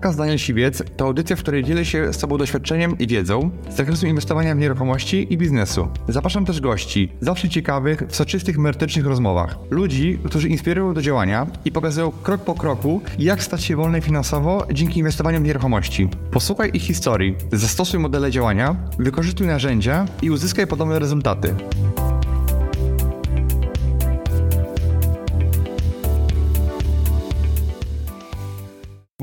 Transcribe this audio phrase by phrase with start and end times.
[0.00, 3.76] Podcast Daniel Siwiec to audycja, w której dzielę się z Tobą doświadczeniem i wiedzą z
[3.76, 5.88] zakresu inwestowania w nieruchomości i biznesu.
[6.08, 9.58] Zapraszam też gości, zawsze ciekawych, w soczystych, merytorycznych rozmowach.
[9.70, 14.66] Ludzi, którzy inspirują do działania i pokazują krok po kroku, jak stać się wolny finansowo
[14.72, 16.08] dzięki inwestowaniu w nieruchomości.
[16.30, 21.54] Posłuchaj ich historii, zastosuj modele działania, wykorzystuj narzędzia i uzyskaj podobne rezultaty.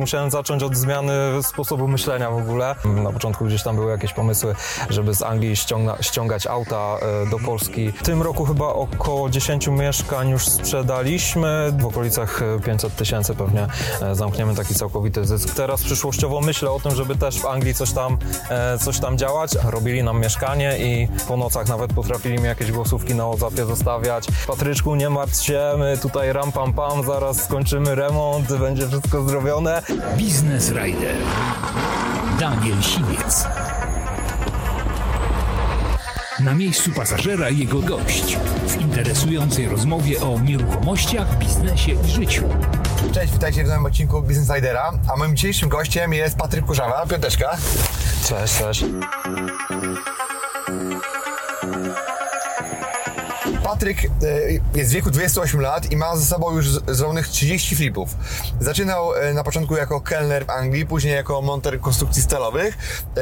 [0.08, 2.76] Musiałem zacząć od zmiany sposobu myślenia w ogóle.
[2.86, 4.56] Na początku gdzieś tam były jakieś pomysły,
[4.90, 7.92] żeby z Anglii ściąga, ściągać auta e, do Polski.
[7.92, 11.74] W tym roku chyba około 10 mieszkań już sprzedaliśmy.
[11.80, 13.68] W okolicach 500 tysięcy pewnie
[14.02, 15.56] e, zamkniemy taki całkowity zysk.
[15.56, 18.18] Teraz przyszłościowo myślę o tym, żeby też w Anglii coś tam,
[18.50, 19.52] e, coś tam działać.
[19.64, 24.28] Robili nam mieszkanie i po nocach nawet potrafili mi jakieś głosówki na WhatsAppie zostawiać.
[24.48, 29.82] Patryczku, nie martw się, my tutaj ram pam pam, zaraz skończymy remont, będzie wszystko zrobione.
[29.98, 31.16] Business Rider.
[32.40, 33.46] Daniel Siwiec.
[36.40, 42.44] Na miejscu pasażera jego gość w interesującej rozmowie o nieruchomościach, biznesie i życiu.
[43.12, 47.58] Cześć, witajcie w nowym odcinku Business Insidera, a moim dzisiejszym gościem jest Patryk Kurzawa, piąteczka.
[48.28, 48.86] Cześć, cześć.
[53.78, 54.10] Patryk e,
[54.76, 58.10] jest w wieku 28 lat i ma ze sobą już zrobionych 30 flipów.
[58.60, 62.78] Zaczynał e, na początku jako kelner w Anglii, później jako monter konstrukcji stalowych
[63.18, 63.22] e,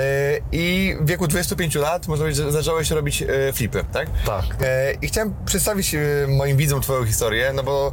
[0.52, 4.08] i w wieku 25 lat, można powiedzieć, że zacząłeś robić flipy, tak?
[4.26, 4.45] Tak.
[5.02, 5.95] I chciałem przedstawić
[6.28, 7.92] moim widzom Twoją historię, no bo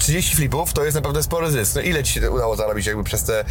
[0.00, 1.74] 30 flipów to jest naprawdę spory zysk.
[1.74, 3.44] No ile Ci się udało zarobić jakby przez te e,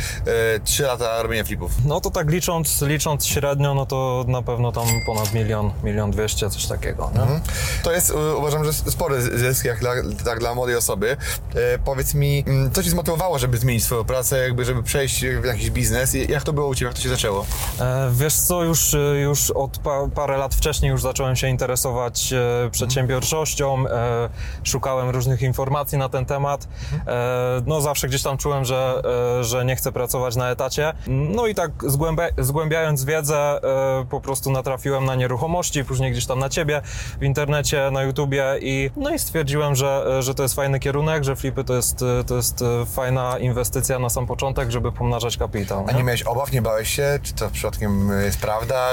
[0.63, 1.71] 3 lata robienia flipów?
[1.85, 6.49] No to tak licząc, licząc średnio, no to na pewno tam ponad milion, milion dwieście,
[6.49, 7.11] coś takiego.
[7.15, 7.39] Nie?
[7.83, 9.91] To jest, uważam, że spory zysk jak dla,
[10.25, 11.17] tak dla młodej osoby.
[11.55, 15.45] E, powiedz mi, mm, co Ci zmotywowało, żeby zmienić swoją pracę, jakby żeby przejść w
[15.45, 16.13] jakiś biznes?
[16.29, 17.45] Jak to było u Ciebie, jak to się zaczęło?
[17.79, 22.33] E, Wiesz co, już, e, już od pa, parę lat wcześniej już zacząłem się interesować
[22.33, 24.29] e, przedsiębiorczością, e,
[24.63, 26.38] szukałem różnych informacji na ten temat.
[26.47, 29.01] E, no zawsze gdzieś tam czułem, że,
[29.39, 30.93] e, że nie chcę pracować na etacie.
[31.07, 36.39] No i tak zgłębia, zgłębiając wiedzę, e, po prostu natrafiłem na nieruchomości, później gdzieś tam
[36.39, 36.81] na ciebie
[37.19, 41.35] w internecie, na YouTubie i no i stwierdziłem, że, że to jest fajny kierunek, że
[41.35, 45.85] flipy to jest, to jest fajna inwestycja na sam początek, żeby pomnażać kapitał.
[45.89, 47.19] A nie miałeś obaw, nie bałeś się?
[47.23, 48.87] Czy to przypadkiem jest prawda?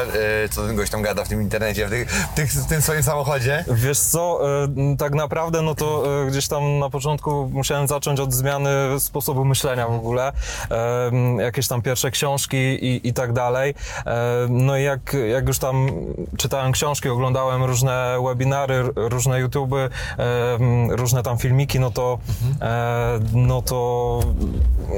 [0.51, 3.03] Co ten gość tam gada w tym internecie, w, tych, w, tych, w tym swoim
[3.03, 3.65] samochodzie?
[3.69, 4.41] Wiesz co,
[4.99, 9.95] tak naprawdę no to gdzieś tam na początku musiałem zacząć od zmiany sposobu myślenia w
[9.95, 10.33] ogóle,
[10.71, 11.11] E,
[11.43, 13.75] jakieś tam pierwsze książki i, i tak dalej.
[14.07, 15.91] E, No i jak, jak już tam
[16.37, 19.89] czytałem książki, oglądałem różne webinary, różne YouTuby,
[20.19, 20.59] e,
[20.91, 22.19] różne tam filmiki, no to,
[22.61, 24.21] e, no to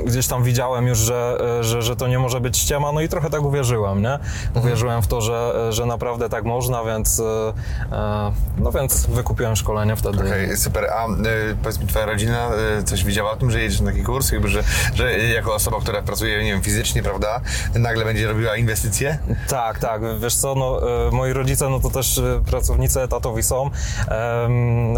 [0.07, 3.31] gdzieś tam widziałem już, że, że, że to nie może być ściema, no i trochę
[3.31, 4.19] tak uwierzyłem, nie?
[4.55, 7.53] Uwierzyłem w to, że, że naprawdę tak można, więc, e,
[7.97, 10.19] e, no więc wykupiłem szkolenie wtedy.
[10.21, 10.85] Okej, super.
[10.85, 11.09] A e,
[11.63, 14.33] powiedz mi, Twoja rodzina e, coś wiedziała o tym, że jedziesz na taki kurs?
[14.33, 14.63] Jakby, że,
[14.95, 17.41] że jako osoba, która pracuje, nie wiem, fizycznie, prawda,
[17.75, 19.19] nagle będzie robiła inwestycje?
[19.49, 20.03] Tak, tak.
[20.21, 23.71] Wiesz co, no, e, moi rodzice no to też e, pracownicy etatowi są.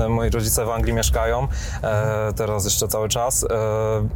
[0.08, 1.48] Moi rodzice w Anglii mieszkają,
[2.36, 3.46] teraz jeszcze cały czas.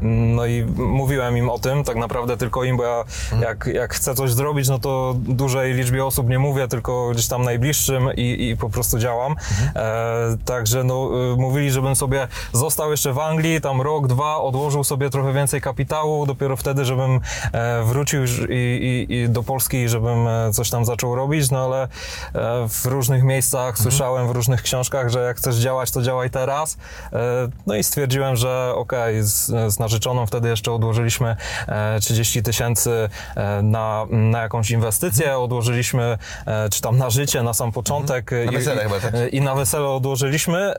[0.02, 3.04] No i mówiłem im o tym, tak naprawdę tylko im, bo ja
[3.40, 7.42] jak, jak chcę coś zrobić, no to dużej liczbie osób nie mówię, tylko gdzieś tam
[7.42, 9.36] najbliższym i, i po prostu działam.
[9.76, 15.10] E, także no, mówili, żebym sobie został jeszcze w Anglii, tam rok, dwa, odłożył sobie
[15.10, 17.20] trochę więcej kapitału, dopiero wtedy, żebym
[17.52, 21.82] e, wrócił i, i, i do Polski, żebym e, coś tam zaczął robić, no ale
[21.82, 21.88] e,
[22.68, 26.76] w różnych miejscach słyszałem, w różnych książkach, że jak chcesz działać, to działaj teraz.
[27.66, 31.36] No i stwierdziłem, że okej, z, z narzeczoną wtedy jeszcze odłożyliśmy
[31.68, 33.08] e, 30 tysięcy
[33.62, 38.30] na, na jakąś inwestycję, odłożyliśmy e, czy tam na życie, na sam początek.
[38.30, 39.14] Na i- wesele i, chyba, tak?
[39.32, 40.74] i na wesele odłożyliśmy.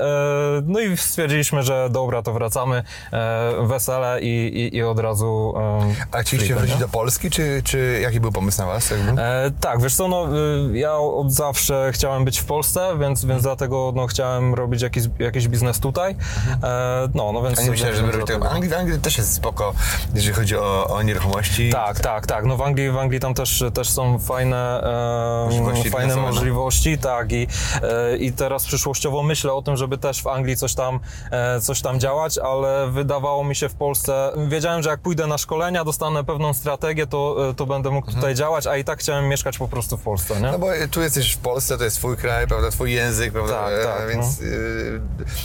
[0.63, 2.83] No i stwierdziliśmy, że dobra, to wracamy.
[3.13, 5.53] e, Wesele i, i, i od razu.
[5.57, 8.91] e, A chcieliście wrócić do Polski, czy, czy jaki był pomysł na Was?
[8.91, 10.27] E, tak, wiesz co, no,
[10.73, 15.03] y, ja od zawsze chciałem być w Polsce, więc, więc dlatego no, chciałem robić jakiś,
[15.19, 16.15] jakiś biznes tutaj.
[16.63, 17.59] E, no, no więc...
[17.59, 18.49] A nie myślałem, żeby robić tego.
[18.49, 19.73] Anglii, Anglii też jest spoko,
[20.13, 21.69] jeżeli chodzi o, o nieruchomości.
[21.69, 22.45] Tak, tak, tak.
[22.45, 26.21] No w Anglii, w Anglii tam też, też są fajne, e, Możliwości fajne no.
[26.21, 27.31] możliwości, tak.
[27.31, 27.47] I,
[27.81, 30.99] e, I teraz przyszłościowo myślę o tym, żeby też w Anglii coś tam,
[31.31, 35.27] e, coś tam tam działać, ale wydawało mi się w Polsce, wiedziałem, że jak pójdę
[35.27, 39.27] na szkolenia, dostanę pewną strategię, to, to będę mógł tutaj działać, a i tak chciałem
[39.27, 40.51] mieszkać po prostu w Polsce, nie?
[40.51, 43.73] No bo tu jesteś w Polsce, to jest twój kraj, prawda, twój język, prawda, Tak,
[43.73, 45.01] e, tak, więc y,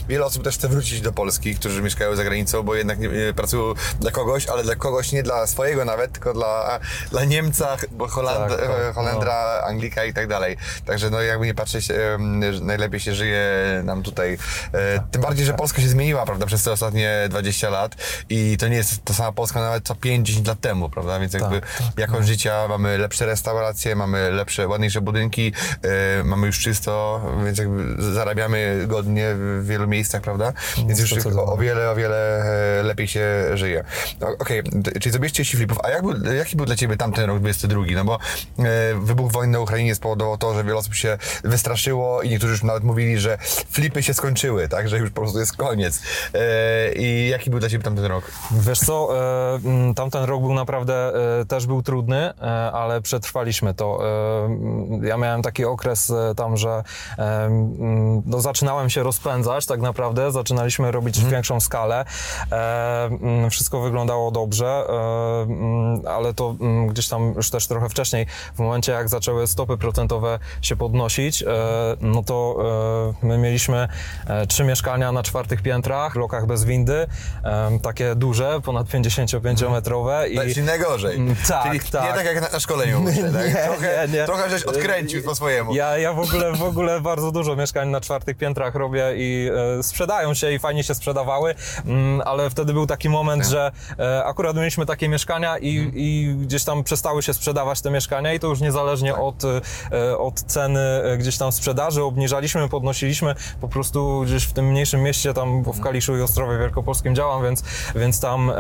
[0.09, 3.35] wiele osób też chce wrócić do Polski, którzy mieszkają za granicą, bo jednak nie, nie
[3.35, 6.81] pracują dla kogoś, ale dla kogoś nie dla swojego nawet, tylko dla,
[7.11, 10.57] dla Niemca, bo Holand, Tak, tak, e, Holendra, Anglika i tak dalej.
[10.87, 11.89] Także no jakby nie patrzeć,
[12.61, 13.41] najlepiej się żyje
[13.85, 14.39] nam tutaj.
[14.73, 17.97] E, Tym bardziej, że Polska się zmieniła, prawda, przez te ostatnie 20 lat
[18.31, 21.61] i to nie jest ta sama Polska nawet co 5-10 lat temu, prawda, więc jakby
[21.97, 25.53] jakość życia, mamy lepsze restauracje, mamy lepsze, ładniejsze budynki,
[26.21, 30.53] e, mamy już czysto, więc jakby zarabiamy godnie w wielu miejscach, prawda,
[30.87, 32.43] więc już o, o wiele, o wiele
[32.81, 33.21] e, lepiej się
[33.55, 33.85] żyje.
[34.21, 37.25] No, Okej, d- czyli zrobiliście 30 flipów, a jak był, jaki był dla Ciebie tamten
[37.25, 37.83] rok 22?
[37.95, 38.15] No bo
[38.59, 42.63] e, wybuch wojny na Ukrainie spowodował to, że wiele osób się wystraszyło i niektórzy już
[42.63, 43.39] nawet mówili, że
[43.71, 46.01] flipy się skończyły, tak, że już po prostu jest koniec.
[46.35, 48.33] E, I jaki był dla Ciebie tamten rok?
[48.51, 52.35] Wiesz co, e, mm, tamten rok był naprawdę, e, też był trudny,
[52.73, 54.01] ale przetrwaliśmy to.
[54.47, 56.83] Mm, ja miałem taki okres tam, że
[57.19, 62.05] mm, no, zaczynałem się rozpędzać tak naprawdę, zaczynaliśmy robić większą skalę.
[62.53, 64.85] E, mm, wszystko wyglądało dobrze,
[66.09, 66.55] ale to
[66.89, 71.45] gdzieś tam już też trochę wcześniej, w momencie jak zaczęły stopy procentowe się podnosić,
[72.01, 72.57] no to
[73.23, 73.89] my mieliśmy
[74.49, 77.07] trzy mieszkania na czwartych piętrach, w blokach bez windy,
[77.83, 80.55] takie duże, ponad 55-metrowe i...
[80.55, 81.17] Czyli najgorzej.
[81.17, 82.05] Mm, tak, Czyli tak.
[82.05, 83.47] nie tak jak na, szkoleniu, myślę, tak?
[83.47, 85.75] Nie, trochę, nie, trochę żeś odkręcił po swojemu.
[85.75, 89.83] Ja, ja w ogóle, w ogóle bardzo dużo mieszkań na czwartych piętrach robię i e,
[89.83, 91.55] sprzedają się i fajnie się sprzedawały,
[91.87, 96.65] mm, ale wtedy był taki moment, że e, akurat mieliśmy takie mieszkania i, i gdzieś
[96.65, 99.45] tam przestały się sprzedawać te mieszkania i to już niezależnie od,
[99.93, 100.81] e, od ceny
[101.19, 106.17] gdzieś tam sprzedaży obniżaliśmy, podnosiliśmy po prostu gdzieś w tym mniejszym mieście tam w Kaliszu
[106.17, 107.65] i Ostrowie Wielkopolskim działam, więc,
[107.95, 108.53] więc tam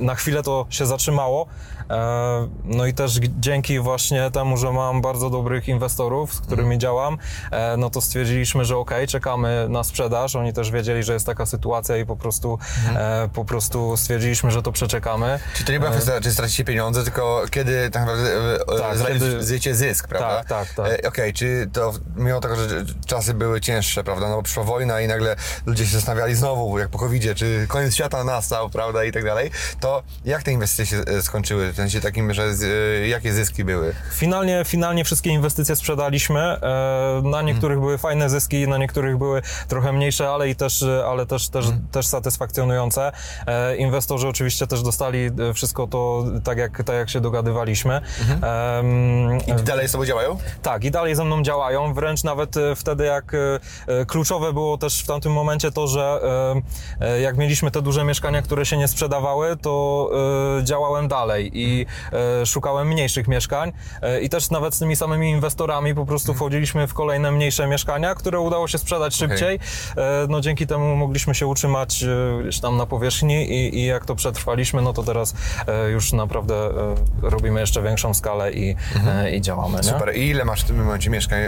[0.00, 1.46] na chwilę to się zatrzymało.
[1.90, 7.18] E, No i też dzięki właśnie temu, że mam bardzo dobrych inwestorów, z którymi działam,
[7.50, 10.36] e, no to stwierdziliśmy, że ok, czekamy na sprzedaż.
[10.36, 12.58] Oni też wiedzieli, że jest taka sytuacja i po prostu,
[12.96, 15.38] e, po prostu stwierdziliśmy, że to przeczekamy.
[15.54, 19.74] Czyli to nie była kwestia, czy stracicie pieniądze, tylko kiedy tak naprawdę Tak, tak, kiedy-
[19.74, 20.44] zysk, prawda?
[20.44, 21.06] Tak, tak, tak.
[21.06, 25.08] Okej, czy to mimo tego, że czasy były cięższe, prawda, no bo przyszła wojna i
[25.08, 25.36] nagle
[25.66, 29.50] ludzie się zastanawiali znowu, jak po covid czy koniec świata nastał, prawda, i tak dalej,
[29.80, 31.73] to jak te inwestycje się skończyły?
[31.74, 33.94] W sensie takim, że z, e, jakie zyski były?
[34.12, 36.40] Finalnie, finalnie wszystkie inwestycje sprzedaliśmy.
[36.40, 41.26] E, Na niektórych były fajne zyski, na niektórych były trochę mniejsze, ale i też, ale
[41.26, 43.12] też, też, też satysfakcjonujące.
[43.46, 45.18] E, Inwestorzy oczywiście też dostali
[45.50, 47.94] e, wszystko to tak jak, tak, jak się dogadywaliśmy.
[47.94, 50.38] Em, I dalej z tobą działają?
[50.62, 53.32] tak, i dalej ze mną działają, wręcz nawet wtedy jak
[54.06, 56.20] kluczowe było też w tamtym momencie to, że
[57.22, 60.10] jak mieliśmy te duże mieszkania, które się nie sprzedawały, to
[60.62, 61.86] działałem dalej i
[62.42, 63.72] e, szukałem mniejszych mieszkań
[64.02, 68.14] e, i też nawet z tymi samymi inwestorami po prostu wchodziliśmy w kolejne mniejsze mieszkania,
[68.14, 69.58] które udało się sprzedać szybciej.
[69.96, 72.04] E, No dzięki temu mogliśmy się utrzymać
[72.42, 75.34] gdzieś tam na powierzchni i, i jak to przetrwaliśmy, no to teraz
[75.92, 76.54] już naprawdę
[77.22, 78.76] robimy jeszcze większą skalę i,
[79.06, 79.76] e, i działamy.
[79.76, 79.82] Nie?
[79.82, 80.16] Super.
[80.16, 81.38] I ile masz w tym momencie mieszkań?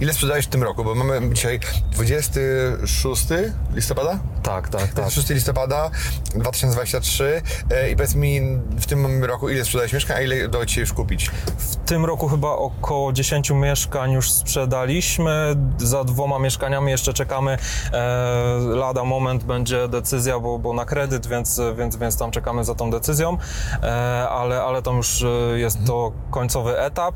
[0.00, 0.84] Ile sprzedałeś w tym roku?
[0.84, 1.60] Bo mamy dzisiaj
[1.92, 3.26] 26
[3.74, 4.18] listopada?
[4.42, 4.90] Tak, tak, tak.
[4.94, 5.90] 26 listopada
[6.34, 8.40] 2023 e, i powiedz mi
[8.80, 11.30] w tym roku ile sprzedałeś mieszkań, a ile udało Ci się już kupić?
[11.58, 15.56] W tym roku chyba około 10 mieszkań już sprzedaliśmy.
[15.78, 17.58] Za dwoma mieszkaniami jeszcze czekamy.
[17.92, 22.74] E, lada moment będzie decyzja, bo, bo na kredyt, więc, więc, więc tam czekamy za
[22.74, 23.38] tą decyzją.
[23.82, 27.14] E, ale, ale tam już e, jest to końcowy etap.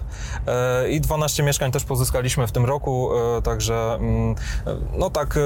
[0.90, 3.10] I 12 mieszkań też pozyskaliśmy w tym roku,
[3.44, 4.34] także mm,
[4.98, 5.38] no tak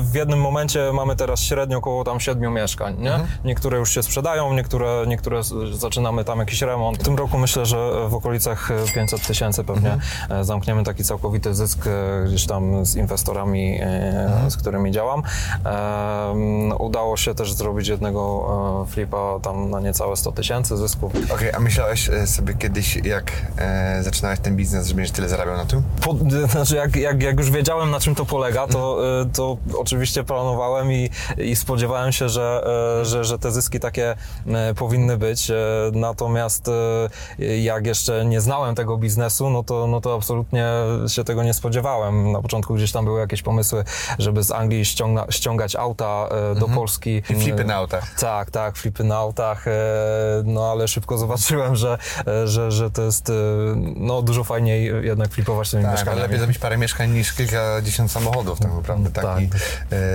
[0.00, 2.96] w jednym momencie mamy teraz średnio około tam 7 mieszkań.
[2.98, 3.18] Nie?
[3.44, 6.98] Niektóre już się sprzedają, niektóre, niektóre z- zaczynamy tam jakiś remont.
[6.98, 9.98] W tym roku myślę, że w okolicach e, 500 tysięcy pewnie
[10.30, 15.22] e, zamkniemy taki całkowity zysk e, gdzieś tam z inwestorami, e, z którymi działam.
[15.64, 21.12] E, Udało się też zrobić jednego e, flipa tam na niecałe 100 tysięcy zysków.
[21.34, 25.56] Okej, a myślałeś e, sobie kiedyś, jak e, zaczynałeś ten biznes, że będziesz tyle zarabiał
[25.56, 25.82] na tym?
[26.00, 26.14] Po,
[26.52, 30.92] znaczy jak, jak, jak już wiedziałem na czym to polega, to, y, to oczywiście planowałem
[30.92, 32.64] i, i spodziewałem się, że,
[33.00, 34.14] e, że, że te zyski takie
[34.46, 35.52] e, powinny być.
[36.00, 40.66] Natomiast e, jak jeszcze nie znałem tego biznesu, no to, no to absolutnie
[41.08, 42.32] się tego nie spodziewałem.
[42.32, 43.84] Na początku gdzieś tam były jakieś pomysły,
[44.18, 47.22] żeby z Anglii ściągna, ściągać auta e, do Polski.
[47.30, 48.14] I flipy na autach.
[48.20, 49.72] Tak, tak, flipy na autach, e,
[50.44, 51.98] no ale szybko zobaczyłem, że,
[52.44, 53.32] że, że to jest
[53.96, 56.22] no, dużo fajniej jednak flipować tymi Tak, mieszkaniami.
[56.22, 59.10] lepiej zrobić parę mieszkań niż kilkadziesiąt samochodów tak naprawdę.
[59.10, 59.24] Tak?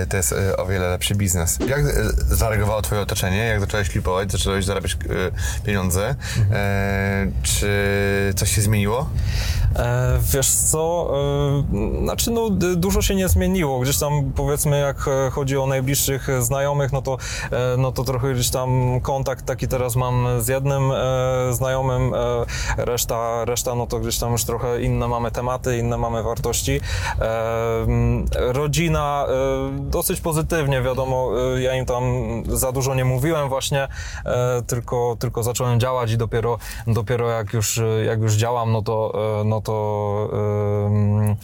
[0.08, 1.58] To jest o wiele lepszy biznes.
[1.68, 1.84] Jak
[2.28, 3.36] zareagowało twoje otoczenie?
[3.36, 4.96] Jak zacząłeś flipować, zacząłeś zarabiać
[5.66, 6.14] e, pieniądze?
[6.50, 7.72] E, czy
[8.36, 9.06] coś się zmieniło?
[9.76, 11.12] E, wiesz co,
[11.72, 14.96] e, znaczy no dużo się nie zmieniło, gdzieś tam powiedzmy jak
[15.32, 17.16] chodzi o najbliższych znajomych, no to,
[17.78, 20.92] no to trochę gdzieś tam kontakt taki teraz mam z jednym
[21.50, 22.12] znajomym,
[22.76, 26.80] reszta, reszta no to gdzieś tam już trochę inne mamy tematy, inne mamy wartości.
[28.34, 29.26] Rodzina
[29.78, 32.02] dosyć pozytywnie, wiadomo, ja im tam
[32.48, 33.88] za dużo nie mówiłem właśnie,
[34.66, 39.44] tylko, tylko zacząłem działać i dopiero, dopiero jak już, jak już działam, no to, e,
[39.44, 40.28] no to
[40.86, 41.36] em,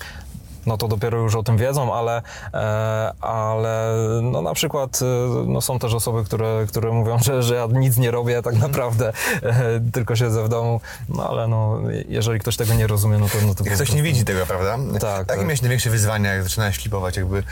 [0.68, 2.22] no to dopiero już o tym wiedzą, ale,
[2.54, 5.04] e, ale no na przykład e,
[5.46, 9.12] no są też osoby, które, które mówią, że, że ja nic nie robię tak naprawdę,
[9.42, 13.38] e, tylko siedzę w domu, no ale no jeżeli ktoś tego nie rozumie, no to...
[13.46, 14.78] No to Ktoś prostu- nie widzi tego, prawda?
[15.00, 15.40] Tak, Jakie tak.
[15.40, 17.16] miałeś największe wyzwania, jak zaczynałeś flipować?
[17.16, 17.42] Jakby, e,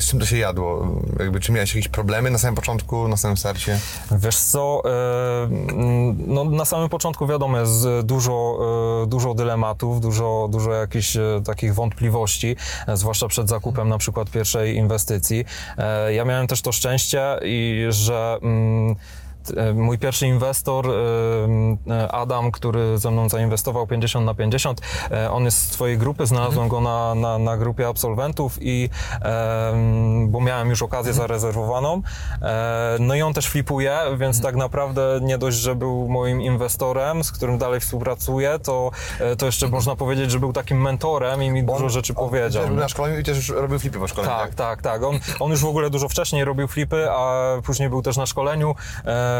[0.00, 0.88] z czym to się jadło?
[1.18, 3.78] Jakby, czy miałeś jakieś problemy na samym początku, na samym starcie?
[4.10, 8.58] Wiesz co, e, mm, no na samym początku wiadomo jest dużo,
[9.02, 11.87] e, dużo dylematów, dużo, dużo jakichś takich wątpliwości,
[12.86, 15.44] e, zwłaszcza przed zakupem na przykład pierwszej inwestycji.
[15.78, 18.96] E, Ja miałem też to szczęście i że mm,
[19.74, 20.92] Mój pierwszy inwestor, e,
[21.94, 26.26] e, Adam, który ze mną zainwestował 50 na 50, e, on jest z twojej grupy,
[26.26, 28.90] znalazłem go na, na, na grupie absolwentów i
[30.26, 32.02] bo miałem już okazję zarezerwowaną.
[32.42, 37.24] E, No i on też flipuje, więc tak naprawdę nie dość, że był moim inwestorem,
[37.24, 38.90] z którym dalej współpracuję, to,
[39.20, 42.62] e, to jeszcze można powiedzieć, że był takim mentorem i mi dużo rzeczy powiedział.
[42.62, 45.02] Też był na szkoleniu i też już robił flipy po szkoleniu, Tak, tak, tak.
[45.02, 48.74] On, on już w ogóle dużo wcześniej robił flipy, a później był też na szkoleniu,
[49.04, 49.37] e,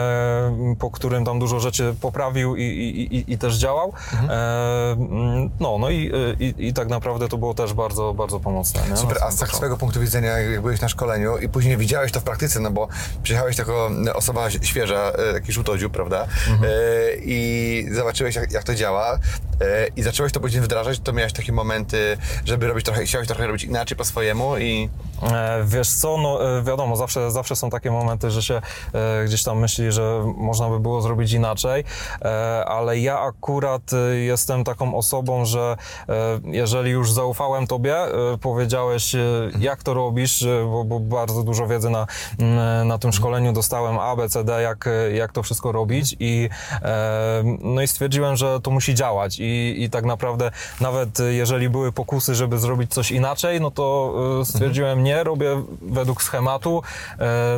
[0.78, 3.92] po którym tam dużo rzeczy poprawił i, i, i, i też działał.
[4.12, 4.30] Mhm.
[4.30, 8.80] E, mm, no, no i, i, i tak naprawdę to było też bardzo, bardzo pomocne.
[8.90, 8.96] Nie?
[8.96, 12.20] Super, a z tak swojego punktu widzenia, jak byłeś na szkoleniu i później widziałeś to
[12.20, 12.88] w praktyce, no bo
[13.22, 16.26] przyjechałeś jako osoba świeża, e, taki żółtodziób, prawda?
[16.50, 16.64] Mhm.
[16.64, 16.68] E,
[17.16, 19.18] I zobaczyłeś, jak, jak to działa
[19.60, 23.46] e, i zacząłeś to później wdrażać, to miałeś takie momenty, żeby robić trochę, chciałeś trochę
[23.46, 24.88] robić inaczej po swojemu i...
[25.22, 28.60] E, Wiesz co, no e, wiadomo, zawsze, zawsze są takie momenty, że się
[28.94, 31.84] e, gdzieś tam myśli, że można by było zrobić inaczej,
[32.22, 35.76] e, ale ja akurat e, jestem taką osobą, że
[36.08, 36.14] e,
[36.44, 37.96] jeżeli już zaufałem tobie,
[38.40, 39.16] powiedziałeś
[39.58, 42.06] jak to robisz, bo, bo bardzo dużo wiedzy na,
[42.84, 46.48] na tym szkoleniu dostałem A, B, C, D, jak, jak to wszystko robić i
[47.60, 52.34] no i stwierdziłem, że to musi działać i, i tak naprawdę nawet jeżeli były pokusy,
[52.34, 54.14] żeby zrobić coś inaczej, no to
[54.44, 56.82] stwierdziłem nie, robię według schematu,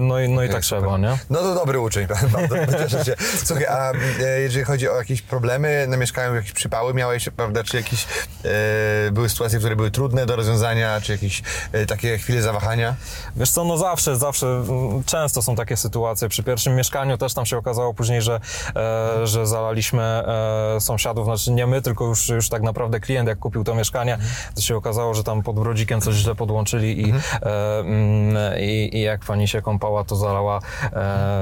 [0.00, 1.18] no i, no i tak trzeba, nie?
[1.30, 2.06] No to dobry uczeń,
[2.48, 3.14] bardzo cieszę się.
[3.44, 7.76] Słuchaj, a e, jeżeli chodzi o jakieś problemy na mieszkaniu, jakieś przypały miałeś, prawda, czy
[7.76, 8.06] jakieś
[8.44, 12.94] e, były sytuacje, które były trudne do rozwiązania, czy jakieś e, takie chwile zawahania?
[13.36, 16.28] Wiesz co, no zawsze, zawsze, mm, często są takie sytuacje.
[16.28, 18.40] Przy pierwszym mieszkaniu też tam się okazało później, że,
[18.76, 23.38] e, że zalaliśmy e, sąsiadów, znaczy nie my, tylko już, już tak naprawdę klient, jak
[23.38, 24.18] kupił to mieszkanie,
[24.54, 29.00] to się okazało, że tam pod brodzikiem coś źle podłączyli i, e, mm, i, i
[29.00, 30.60] jak pani się kąpała, to zalała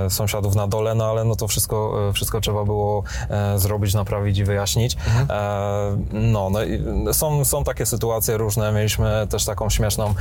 [0.08, 4.38] sąsiadów na dole, no ale no to wszystko, e, wszystko trzeba było e, zrobić, naprawić
[4.38, 4.96] i wyjaśnić.
[5.30, 8.72] E, no, no są, są takie sytuacje różne.
[8.72, 10.14] Mieliśmy też taką śmieszną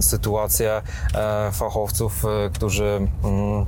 [0.00, 0.82] sytuację
[1.52, 3.66] fachowców, którzy mm,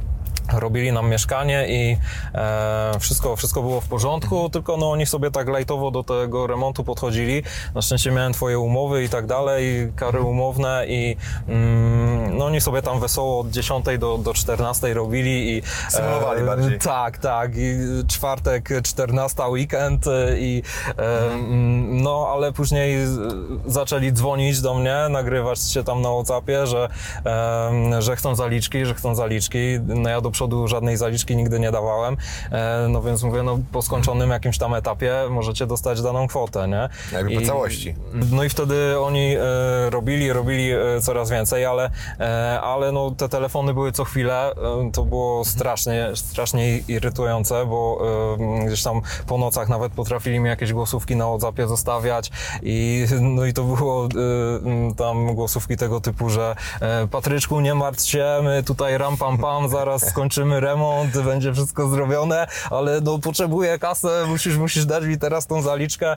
[0.52, 1.96] robili nam mieszkanie i
[2.34, 6.84] e, wszystko, wszystko było w porządku, tylko no oni sobie tak lajtowo do tego remontu
[6.84, 7.42] podchodzili.
[7.74, 11.16] Na szczęście miałem twoje umowy i tak dalej, kary umowne i
[11.48, 16.78] mm, no oni sobie tam wesoło od 10 do, do 14 robili i Symulowali bardziej.
[16.78, 17.74] tak, tak i
[18.08, 20.62] czwartek 14 weekend e, i
[20.98, 22.96] e, mm, no ale później
[23.66, 26.88] zaczęli dzwonić do mnie, nagrywać się tam na Whatsappie, że,
[27.98, 29.58] że chcą zaliczki, że chcą zaliczki.
[29.86, 32.16] No ja do przodu żadnej zaliczki nigdy nie dawałem,
[32.50, 36.88] e, no więc mówię, no po skończonym jakimś tam etapie możecie dostać daną kwotę, nie?
[37.12, 37.94] Jakby po całości.
[38.32, 41.90] No i wtedy oni e, robili, robili e, coraz więcej, ale,
[42.62, 44.52] ale no, te telefony były co chwilę.
[44.92, 48.00] To było strasznie, strasznie irytujące, bo
[48.66, 52.30] gdzieś tam po nocach nawet potrafili mi jakieś głosówki na WhatsAppie zostawiać
[52.62, 54.08] i no i to było
[54.96, 56.56] tam głosówki tego typu, że
[57.10, 61.88] Patryczku, nie martw się, my tutaj ram pam pam, zaraz skończymy skończymy remont, będzie wszystko
[61.88, 66.16] zrobione, ale no potrzebuję kasę, musisz, musisz dać mi teraz tą zaliczkę.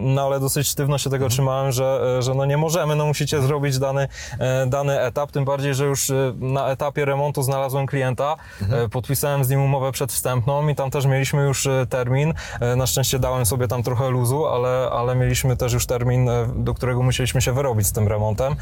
[0.00, 3.78] No ale dosyć sztywno się tego trzymałem, że, że no nie możemy, no musicie zrobić
[3.78, 8.90] dany, e, dany etap, tym bardziej, że już e, na etapie remontu znalazłem klienta, mhm.
[8.90, 12.34] podpisałem z nim umowę przedwstępną i tam też mieliśmy już termin.
[12.76, 17.02] Na szczęście dałem sobie tam trochę luzu, ale, ale mieliśmy też już termin, do którego
[17.02, 18.56] musieliśmy się wyrobić z tym remontem.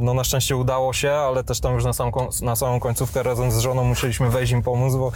[0.00, 2.10] No na szczęście udało się, ale też tam już na, sam,
[2.42, 5.12] na samą końcówkę razem z żoną musieliśmy wejść im pomóc, bo,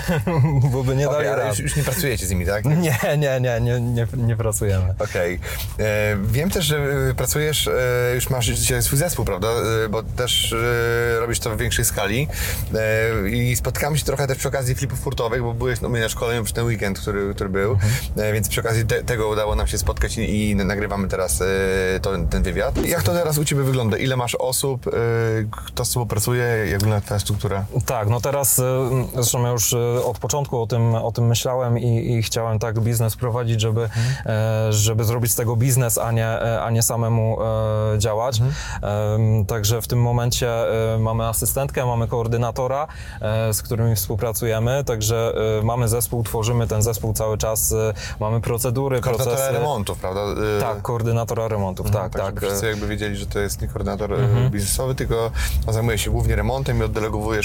[0.72, 2.64] bo by nie dali okay, już, już, nie pracujecie z nimi, tak?
[2.86, 4.94] Nie, nie, nie, nie, nie, nie pracujemy.
[4.98, 5.38] Okej.
[5.74, 6.18] Okay.
[6.24, 6.80] Wiem też, że
[7.16, 8.50] pracujesz, e, już masz
[8.80, 9.48] swój zespół, prawda?
[9.84, 12.28] E, bo też e, robisz to w większej skali
[13.30, 16.54] i spotkamy się trochę też przy okazji flipów furtowych, bo byłeś no, na szkoleniu przy
[16.54, 18.34] ten weekend, który, który był, mhm.
[18.34, 21.42] więc przy okazji te, tego udało nam się spotkać i, i nagrywamy teraz
[22.02, 22.86] to, ten wywiad.
[22.86, 23.96] Jak to teraz u Ciebie wygląda?
[23.96, 24.90] Ile masz osób?
[25.66, 26.44] Kto z Tobą pracuje?
[26.70, 27.64] Jak wygląda Twoja struktura?
[27.86, 28.60] Tak, no teraz
[29.14, 33.16] zresztą ja już od początku o tym, o tym myślałem i, i chciałem tak biznes
[33.16, 34.72] prowadzić, żeby, mhm.
[34.72, 36.28] żeby zrobić z tego biznes, a nie,
[36.60, 38.40] a nie samemu e, działać.
[38.40, 39.46] Mhm.
[39.46, 40.48] Także w tym momencie
[40.94, 42.86] e, mamy asystentkę, mamy koordynatora,
[43.20, 47.74] e, z którymi współpracujemy, także mamy zespół, tworzymy ten zespół cały czas,
[48.20, 49.58] mamy procedury, koordynatora procesy.
[49.58, 50.20] remontów, prawda?
[50.60, 52.34] Tak, koordynatora remontów, mhm, tak, tak.
[52.34, 52.44] tak.
[52.44, 54.50] Wszyscy jakby wiedzieli, że to jest nie koordynator mhm.
[54.50, 55.30] biznesowy, tylko
[55.68, 56.82] zajmuje się głównie remontem i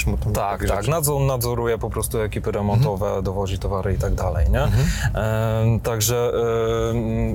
[0.06, 3.24] mu tam Tak, tak, Nadzor, nadzoruje po prostu ekipy remontowe, mhm.
[3.24, 4.62] dowozi towary i tak dalej, nie?
[4.62, 5.80] Mhm.
[5.80, 6.32] Także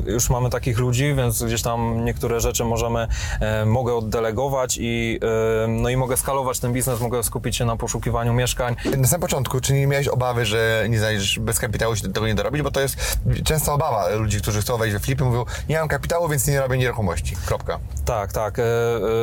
[0.06, 3.08] już mamy takich ludzi, więc gdzieś tam niektóre rzeczy możemy,
[3.40, 5.20] e, mogę oddelegować i,
[5.64, 8.76] e, no i mogę skalować ten biznes, mogę skupić się na poszukiwaniu mieszkań.
[8.98, 12.36] Na samym początku, czy nie miałeś obawy, że nie znajdziesz bez kapitału się tego nie
[12.36, 12.98] dorobić, bo to jest
[13.44, 16.78] częsta obawa ludzi, którzy chcą wejść we flipy, mówią, nie mam kapitału, więc nie robię
[16.78, 17.80] nieruchomości, kropka.
[18.06, 18.60] Tak, tak.
[18.60, 18.64] E,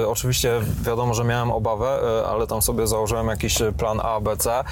[0.03, 4.37] e, oczywiście wiadomo, że miałem obawę, e, ale tam sobie założyłem jakiś plan A, B,
[4.37, 4.65] C e,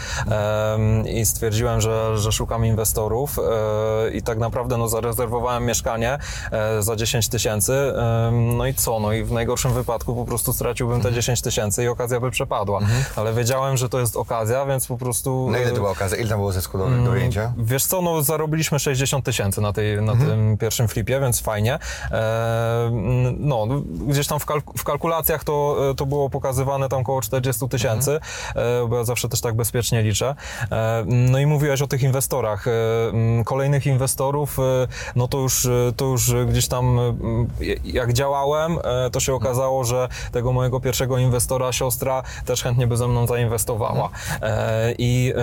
[1.13, 3.39] i stwierdziłem, że, że szukam inwestorów
[4.15, 6.19] i tak naprawdę no, zarezerwowałem mieszkanie
[6.81, 7.93] za 10 tysięcy
[8.33, 9.01] no i co?
[9.01, 11.45] No i w najgorszym wypadku po prostu straciłbym te 10 mhm.
[11.45, 12.79] tysięcy i okazja by przepadła.
[12.79, 13.05] Mhm.
[13.17, 15.51] Ale wiedziałem, że to jest okazja, więc po prostu...
[15.51, 16.19] Na ile to była okazja?
[16.19, 17.53] Ile tam było zysku do, do mm, wyjęcia?
[17.59, 20.31] Wiesz co, no zarobiliśmy 60 tysięcy na, tej, na mhm.
[20.31, 21.79] tym pierwszym flipie, więc fajnie.
[22.11, 22.91] E,
[23.39, 23.67] no,
[24.07, 28.21] gdzieś tam w, kalk w, kalkulacjach to, to było pokazywane tam około 40 tysięcy, e,
[28.89, 30.35] bo ja zawsze też tak bezpiecznie liczę.
[30.73, 32.69] E, no i mówiłeś o tych inwestorach.
[32.69, 32.73] E,
[33.45, 34.63] kolejnych inwestorów, e,
[35.17, 36.99] no to już, to już gdzieś tam
[37.85, 42.97] jak działałem, e, to się okazało, że tego mojego pierwszego inwestora, siostra, też chętnie by
[42.97, 44.11] ze mną zainwestowała.
[44.43, 45.35] E, I,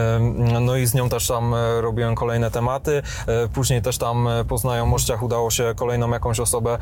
[0.62, 3.02] no i z nią też tam e, robiłem kolejne tematy.
[3.54, 6.78] Później też tam po znajomościach udało się kolejną jakąś osobę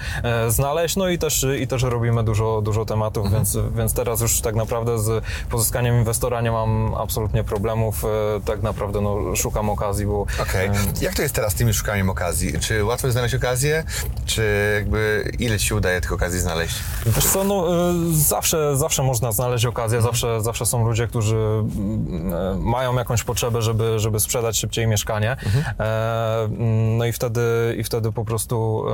[0.47, 4.55] znaleźć, no i też, i też robimy dużo, dużo tematów, więc, więc teraz już tak
[4.55, 8.05] naprawdę z pozyskaniem inwestora nie mam absolutnie problemów.
[8.45, 10.21] Tak naprawdę no, szukam okazji, bo...
[10.21, 10.69] Okej.
[10.69, 10.81] Okay.
[11.01, 12.59] Jak to jest teraz z tym szukaniem okazji?
[12.59, 13.83] Czy łatwo jest znaleźć okazję?
[14.25, 16.75] Czy jakby ile ci się udaje tych okazji znaleźć?
[17.05, 20.13] Wiesz co, no, y, zawsze, zawsze można znaleźć okazję, mhm.
[20.13, 25.31] zawsze, zawsze są ludzie, którzy mm, e, mają jakąś potrzebę, żeby, żeby sprzedać szybciej mieszkanie.
[25.31, 25.63] Mhm.
[25.79, 27.41] E, mm, no i wtedy,
[27.77, 28.85] i wtedy po prostu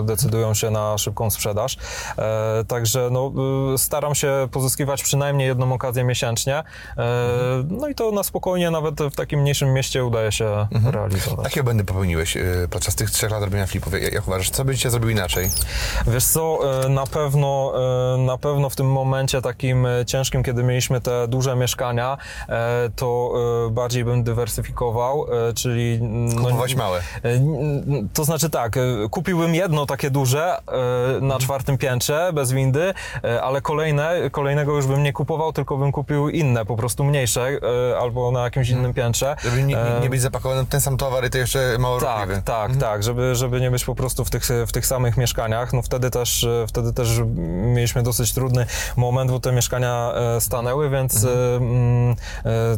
[0.00, 1.76] e, decydują się na szybką sprzedaż.
[2.68, 3.32] Także no,
[3.76, 6.25] staram się pozyskiwać przynajmniej jedną okazję miesięcznie.
[6.28, 6.64] Mhm.
[7.70, 10.94] No i to na spokojnie, nawet w takim mniejszym mieście udaje się mhm.
[10.94, 11.44] realizować.
[11.44, 12.38] Jakie błędy popełniłeś
[12.70, 13.92] podczas tych trzech lat robienia flipów?
[14.12, 15.50] Jak uważasz, co byś zrobił inaczej?
[16.06, 17.72] Wiesz co, e, na pewno,
[18.14, 22.18] e, na pewno w tym momencie takim e, ciężkim, kiedy mieliśmy te duże mieszkania,
[22.96, 23.32] to
[23.70, 25.98] bardziej bym dywersyfikował, czyli...
[26.02, 27.00] No, Kupować małe.
[28.12, 28.78] To znaczy tak,
[29.10, 30.58] kupiłbym jedno takie duże
[31.12, 31.40] na mhm.
[31.40, 32.94] czwartym piętrze, bez windy,
[33.42, 37.58] ale kolejne, kolejnego już bym nie kupował, tylko bym kupił inne, po prostu mniejsze,
[38.00, 39.36] albo na jakimś innym piętrze.
[39.42, 42.42] Żeby nie, nie być zapakowany w ten sam towar i to jeszcze mało Tak, ruchliwy.
[42.42, 42.80] tak, mhm.
[42.80, 45.72] tak, żeby, żeby nie być po prostu w tych, w tych samych mieszkaniach.
[45.72, 47.20] No wtedy też, e, wtedy też
[47.74, 51.36] mieliśmy dosyć trudny moment, bo te mieszkania e, stanęły, więc mhm.
[51.36, 52.16] E, mm,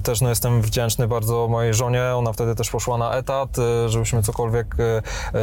[0.03, 2.05] też no, jestem wdzięczny bardzo mojej żonie.
[2.15, 4.77] Ona wtedy też poszła na etat, żebyśmy cokolwiek,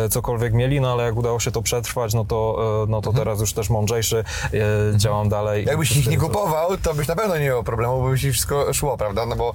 [0.10, 3.26] cokolwiek mieli, no ale jak udało się to przetrwać, no to, no to mhm.
[3.26, 4.24] teraz już też mądrzejszy
[4.96, 5.66] działam dalej.
[5.66, 8.74] Jakbyś ich nie kupował, to byś na pewno nie miał problemu, bo by ci wszystko
[8.74, 9.26] szło, prawda?
[9.26, 9.54] No bo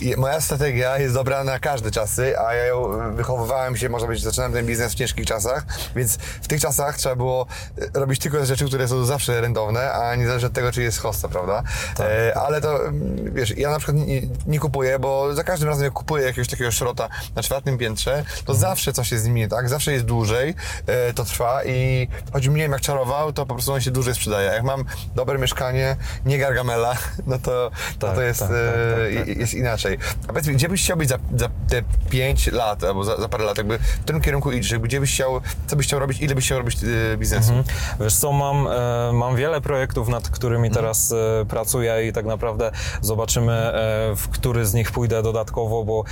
[0.00, 4.24] yy, moja strategia jest dobra na każde czasy, a ja ją wychowywałem się, można powiedzieć,
[4.24, 7.46] zaczynałem ten biznes w ciężkich czasach, więc w tych czasach trzeba było
[7.78, 10.98] e, robić tylko rzeczy, które są zawsze rentowne, a nie zależy od tego, czy jest
[10.98, 11.62] hosta, prawda?
[11.96, 12.06] Tak.
[12.10, 15.84] E, ale to, mm, wiesz, ja na przykład nie, nie, kupuję, bo za każdym razem
[15.84, 18.58] jak kupuję jakiegoś takiego szrota na czwartym piętrze, to mhm.
[18.58, 20.54] zawsze coś jest z nim nie tak, zawsze jest dłużej,
[20.86, 24.14] e, to trwa i choć nie wiem jak czarował, to po prostu on się dłużej
[24.14, 24.50] sprzedaje.
[24.50, 26.94] Jak mam dobre mieszkanie, nie Gargamela,
[27.26, 27.70] no to,
[28.02, 29.36] no Tak, to jest, tak, tak, e, tak, tak.
[29.36, 29.98] jest inaczej.
[30.24, 33.28] A powiedz mi, gdzie byś chciał być za, za te 5 lat, albo za, za
[33.28, 36.20] parę lat, jakby w którym kierunku idziesz, jakby gdzie byś chciał, co byś chciał robić,
[36.20, 36.76] ile byś chciał robić
[37.12, 37.52] e, biznesu?
[38.00, 40.74] Wiesz co, mam, e, mam wiele projektów, nad którymi Mhm.
[40.74, 43.72] teraz e, pracuję i tak naprawdę zobaczymy,
[44.16, 46.04] w który z nich pójdę dodatkowo, bo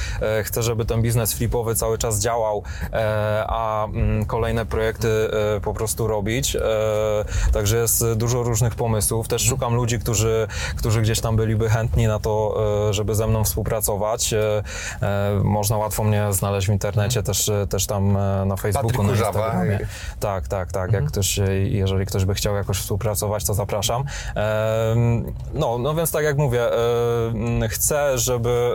[0.42, 2.62] chcę, żeby ten biznes flipowy cały czas działał,
[3.46, 5.08] a mm, kolejne projekty
[5.62, 6.56] po prostu robić.
[7.52, 9.28] Także jest dużo różnych pomysłów.
[9.28, 13.44] Też szukam ludzi, którzy, którzy gdzieś tam byliby chętni na to, e, żeby ze mną
[13.44, 14.32] współpracować.
[14.32, 14.62] E,
[15.02, 18.12] e, Można łatwo mnie znaleźć w internecie, też, też tam
[18.46, 19.12] na Facebooku, Patryk na.
[19.12, 19.78] Instagramie.
[20.20, 20.92] Tak, tak, tak.
[20.92, 24.04] Jak ktoś, e, jeżeli ktoś by chciał jakoś współpracować, to zapraszam.
[25.54, 26.66] No, no więc tak jak mówię,
[27.68, 28.70] chcę, żeby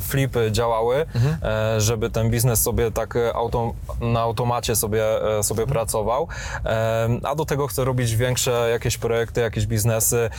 [0.00, 1.06] flipy działały,
[1.42, 5.04] e, żeby ten biznes sobie tak auto, na automacie sobie,
[5.42, 6.28] sobie pracował,
[6.64, 10.30] Em, a do tego chcę robić większe jakieś projekty, jakieś biznesy.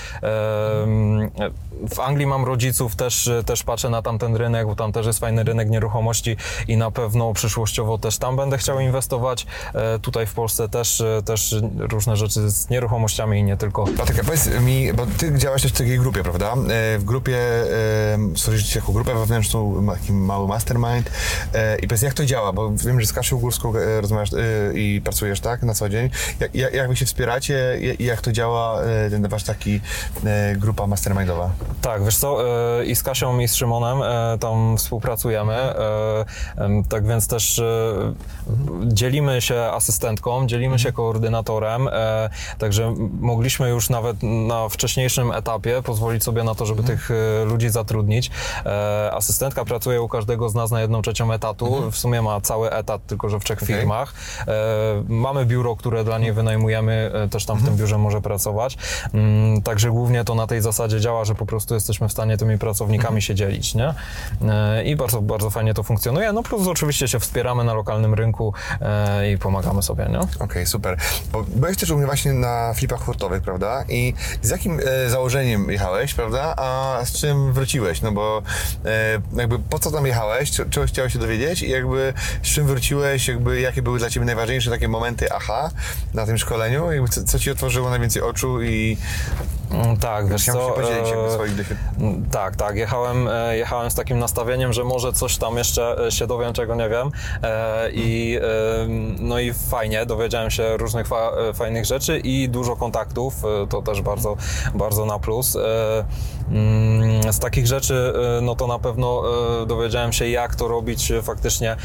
[1.96, 5.44] W Anglii mam rodziców, też, też patrzę na tamten rynek, bo tam też jest fajny
[5.44, 6.38] rynek nieruchomości
[6.68, 9.46] i na pewno przyszłościowo też tam będę chciał inwestować.
[9.74, 13.86] E, Tutaj w Polsce też, e, też różne rzeczy z nieruchomościami i nie tylko.
[13.98, 16.54] Patryk, powiedz mi, bo ty działasz też w takiej grupie, prawda?
[16.54, 17.38] E, W grupie,
[18.36, 21.12] stworzyliście jako grupę wewnętrzną, taki mały mastermind
[21.82, 24.30] i powiedz, jak to działa, bo wiem, że z Kasią Górską rozmawiasz
[24.74, 26.10] i pracujesz, tak, na co dzień.
[26.40, 29.82] Jak, jak, jak wy się wspieracie jak to działa, ten wasz taki
[30.58, 31.50] grupa mastermindowa?
[31.82, 32.38] Tak, wiesz co,
[32.80, 36.26] e, i z Kasią i z Szymonem e, tam współpracujemy, e,
[36.90, 37.62] tak więc też
[38.86, 41.90] dzielimy się asystentką, dzielimy się koordynatorem,
[42.58, 47.70] także mogliśmy już nawet na wcześniejszym etapie pozwolić sobie na to, żeby tych e, ludzi
[47.70, 48.32] zatrudnić.
[49.12, 53.02] Asystentka pracuje u każdego z nas na jedną trzecią etatu, w sumie ma cały etat,
[53.08, 53.76] tylko że w trzech Okej.
[53.76, 54.14] firmach.
[55.08, 58.78] Mamy biuro, które dla niej wynajmujemy, też tam w tym biurze może pracować.
[59.14, 62.58] Mm, Także głównie to na tej zasadzie działa, że po prostu jesteśmy w stanie tymi
[62.58, 63.94] pracownikami się dzielić, nie?
[64.50, 66.34] E, I bardzo, bardzo fajnie to funkcjonuje.
[66.34, 70.20] No plus oczywiście się wspieramy na lokalnym rynku e, i pomagamy sobie, nie?
[70.40, 70.98] Okej, super.
[71.32, 73.86] Bo byłeś też u mnie właśnie na flipach hurtowych, prawda?
[73.90, 76.54] I z jakim e, założeniem jechałeś, prawda?
[76.58, 78.02] A z czym wróciłeś?
[78.02, 78.42] No bo
[79.36, 80.52] jakby po co tam jechałeś?
[80.52, 81.62] Cze- Czegoś chciałeś się dowiedzieć?
[81.62, 83.28] I jakby z czym wróciłeś?
[83.28, 85.70] Jakby jakie były dla Ciebie najważniejsze takie momenty aha
[86.14, 86.92] na tym szkoleniu?
[86.92, 88.98] Jakby co, co Ci otworzyło najwięcej oczu i
[90.00, 90.68] Tak, wiesz chciałem co?
[90.68, 91.88] się podzielić jakby e, swoich doświadczeń.
[92.00, 92.76] Mm, Tak, tak.
[92.76, 96.76] Jechałem, e, jechałem z takim nastawieniem, że może coś tam jeszcze e, się dowiem, czego
[96.76, 97.12] nie wiem.
[97.94, 98.40] I,
[99.20, 103.36] no i fajnie, dowiedziałem się różnych fa, fajnych rzeczy i dużo kontaktów.
[103.70, 104.38] To też bardzo,
[104.76, 105.58] bardzo na plus.
[106.52, 109.24] Mm, Z takich rzeczy, no to na pewno
[109.68, 111.76] dowiedziałem się, jak to robić faktycznie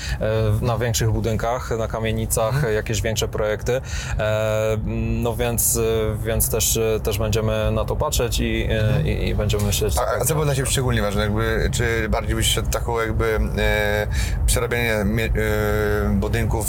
[0.63, 3.81] na większych budynkach, na kamienicach, e, jakieś większe projekty.
[4.97, 5.79] No więc,
[6.25, 9.95] więc też, też będziemy na to patrzeć i, e, i, i będziemy myśleć.
[9.99, 11.23] A, a co było dla Ciebie szczególnie ważne?
[11.23, 14.07] Jakby, czy bardziej byś szedł taką jakby e,
[14.47, 15.07] przerabianie e,
[16.15, 16.67] budynków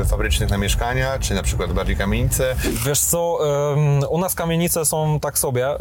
[0.00, 2.56] e, fabrycznych na mieszkania, czy na przykład bardziej kamienice?
[2.86, 3.38] Wiesz co,
[3.72, 5.76] em, u nas kamienice są tak sobie, e,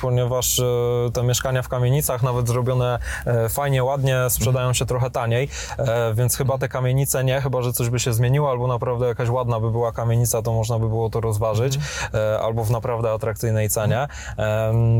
[0.00, 0.64] ponieważ e,
[1.12, 6.36] te mieszkania w kamienicach, nawet zrobione e, fajnie, ładnie, sprzedają się trochę taniej, e, więc
[6.36, 9.70] chyba te kamienice nie, chyba że coś by się zmieniło, albo naprawdę jakaś ładna by
[9.70, 11.78] była kamienica, to można by było to rozważyć,
[12.14, 14.08] e, albo w naprawdę atrakcyjnej cenie.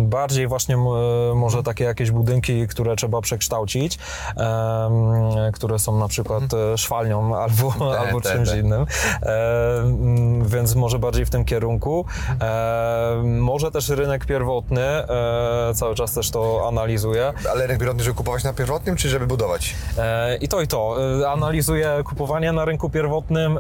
[0.05, 0.77] Bardziej właśnie
[1.35, 3.98] może takie jakieś budynki, które trzeba przekształcić,
[5.53, 8.59] które są na przykład e, szwalnią albo, albo te, czymś te.
[8.59, 8.87] innym.
[9.22, 12.05] E, mm, więc może bardziej w tym kierunku.
[12.40, 17.33] E, może też rynek pierwotny, e, cały czas też to analizuję.
[17.51, 19.75] Ale rynek pierwotny, żeby kupować na pierwotnym, czy żeby budować?
[19.98, 20.96] E, I to i to.
[21.29, 23.59] Analizuję kupowanie na rynku pierwotnym,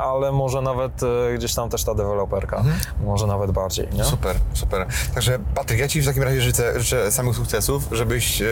[0.00, 0.92] ale może nawet
[1.34, 2.64] gdzieś tam też ta deweloperka.
[3.04, 4.04] Może nawet bardziej, nie?
[4.20, 4.86] Super, super.
[5.14, 8.46] Także Patryk, ja Ci w takim razie życzę, życzę samych sukcesów, żebyś e,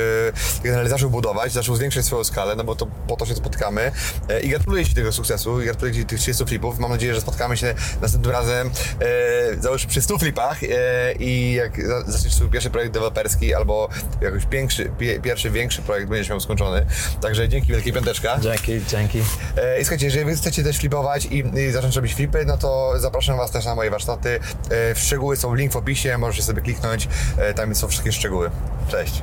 [0.63, 3.93] generalnie zaczął budować, zaczął zwiększać swoją skalę, no bo to po to się spotykamy.
[4.29, 6.79] E, I gratuluję Ci tego sukcesu, i gratuluję Ci tych 30 flipów.
[6.79, 10.69] Mam nadzieję, że spotkamy się następnym razem, e, załóż przy 100 flipach e,
[11.13, 13.89] i jak za- zaczniesz swój pierwszy projekt deweloperski albo
[14.21, 16.87] jakiś większy, pie, pierwszy, większy projekt będziesz miał skończony.
[17.21, 18.39] Także dzięki wielkiej piąteczka.
[18.41, 19.19] Dzięki, dzięki.
[19.57, 22.93] E, I słuchajcie, jeżeli wy chcecie też flipować i, i zacząć robić flipy, no to
[22.97, 24.41] zapraszam was też na moje warsztaty.
[24.71, 28.51] E, szczegóły są link w opisie, możecie sobie kliknąć, e, tam są wszystkie szczegóły.
[28.91, 29.23] Cześć.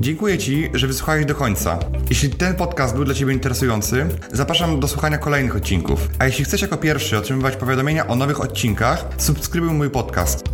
[0.00, 1.78] Dziękuję Ci, że wysłuchałeś do końca.
[2.10, 6.08] Jeśli ten podcast był dla Ciebie interesujący, zapraszam do słuchania kolejnych odcinków.
[6.18, 10.44] A jeśli chcesz jako pierwszy otrzymywać powiadomienia o nowych odcinkach, subskrybuj mój podcast.